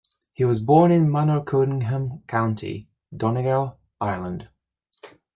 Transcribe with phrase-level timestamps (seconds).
[0.33, 4.49] He was born in Manorcunningham, County Donegal, Ireland.